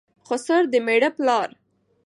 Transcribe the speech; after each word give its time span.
خسر 0.27 0.63
دمېړه 0.73 1.09
پلار 1.17 1.49